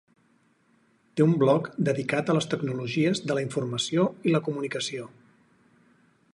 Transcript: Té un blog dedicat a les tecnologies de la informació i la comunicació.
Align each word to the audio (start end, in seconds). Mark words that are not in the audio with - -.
Té 1.19 1.25
un 1.25 1.35
blog 1.43 1.67
dedicat 1.89 2.31
a 2.31 2.37
les 2.37 2.49
tecnologies 2.55 3.23
de 3.29 3.37
la 3.39 3.45
informació 3.49 4.09
i 4.31 4.35
la 4.37 4.45
comunicació. 4.49 5.07